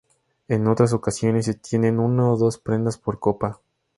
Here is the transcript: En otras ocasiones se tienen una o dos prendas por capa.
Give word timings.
En 0.47 0.65
otras 0.67 0.93
ocasiones 0.93 1.45
se 1.45 1.53
tienen 1.53 1.99
una 1.99 2.27
o 2.31 2.35
dos 2.35 2.57
prendas 2.57 2.97
por 2.97 3.19
capa. 3.19 3.61